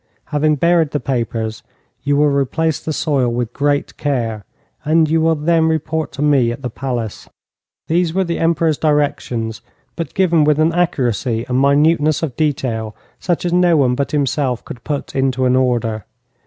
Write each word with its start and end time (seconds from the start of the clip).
Having 0.33 0.55
buried 0.55 0.89
the 0.89 0.99
papers, 0.99 1.61
you 2.01 2.17
will 2.17 2.31
replace 2.31 2.79
the 2.79 2.91
soil 2.91 3.29
with 3.29 3.53
great 3.53 3.95
care, 3.97 4.43
and 4.83 5.07
you 5.07 5.21
will 5.21 5.35
then 5.35 5.65
report 5.67 6.11
to 6.13 6.23
me 6.23 6.51
at 6.51 6.63
the 6.63 6.71
palace.' 6.71 7.29
These 7.85 8.11
were 8.11 8.23
the 8.23 8.39
Emperor's 8.39 8.79
directions, 8.79 9.61
but 9.95 10.15
given 10.15 10.43
with 10.43 10.57
an 10.57 10.73
accuracy 10.73 11.45
and 11.47 11.61
minuteness 11.61 12.23
of 12.23 12.35
detail 12.35 12.95
such 13.19 13.45
as 13.45 13.53
no 13.53 13.77
one 13.77 13.93
but 13.93 14.09
himself 14.09 14.65
could 14.65 14.83
put 14.83 15.15
into 15.15 15.45
an 15.45 15.55
order. 15.55 16.05